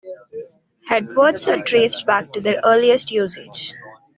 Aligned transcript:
Headwords 0.89 1.47
are 1.47 1.61
traced 1.61 2.07
back 2.07 2.33
to 2.33 2.41
their 2.41 2.59
earliest 2.65 3.11
usage. 3.11 3.75